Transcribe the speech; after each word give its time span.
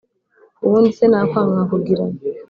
ubundi 0.65 0.89
se 0.97 1.05
nakwanga 1.07 1.53
nkakugira 1.55 2.03
nte 2.11 2.27